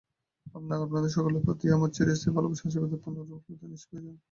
আপনার 0.55 0.77
এবং 0.77 0.85
আপনাদের 0.87 1.11
সকলের 1.17 1.41
প্রতি 1.45 1.65
আমার 1.77 1.89
চিরস্থায়ী 1.95 2.33
ভালবাসা 2.35 2.63
ও 2.63 2.67
আশীর্বাদের 2.69 2.99
পুনরুল্লেখ 3.03 3.41
নিষ্প্রয়োজন। 3.71 4.15